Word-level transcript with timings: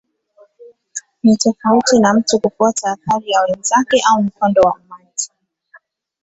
Ni 1.23 1.37
tofauti 1.37 1.99
na 1.99 2.13
mtu 2.13 2.39
kufuata 2.39 2.91
athari 2.91 3.31
ya 3.31 3.41
wenzake 3.41 4.01
au 4.09 4.23
mkondo 4.23 4.61
wa 4.61 4.75
umati. 4.85 5.31